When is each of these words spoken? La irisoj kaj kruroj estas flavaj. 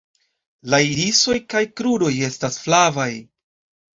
La 0.73 0.77
irisoj 0.85 1.35
kaj 1.53 1.61
kruroj 1.81 2.11
estas 2.31 2.57
flavaj. 2.65 3.09